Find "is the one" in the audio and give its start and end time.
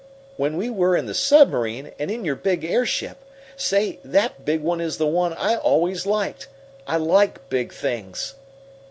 4.81-5.33